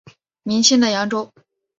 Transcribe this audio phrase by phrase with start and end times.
[0.41, 1.31] 明清的扬州。